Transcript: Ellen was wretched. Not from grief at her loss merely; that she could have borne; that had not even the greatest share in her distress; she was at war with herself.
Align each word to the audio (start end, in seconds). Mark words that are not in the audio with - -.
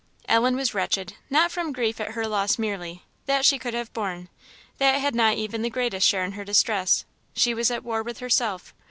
Ellen 0.27 0.55
was 0.55 0.73
wretched. 0.73 1.13
Not 1.29 1.51
from 1.51 1.71
grief 1.71 2.01
at 2.01 2.13
her 2.13 2.25
loss 2.25 2.57
merely; 2.57 3.03
that 3.27 3.45
she 3.45 3.59
could 3.59 3.75
have 3.75 3.93
borne; 3.93 4.29
that 4.79 4.93
had 4.99 5.13
not 5.13 5.35
even 5.35 5.61
the 5.61 5.69
greatest 5.69 6.07
share 6.07 6.23
in 6.25 6.31
her 6.31 6.43
distress; 6.43 7.05
she 7.35 7.53
was 7.53 7.69
at 7.69 7.83
war 7.83 8.01
with 8.01 8.17
herself. 8.17 8.73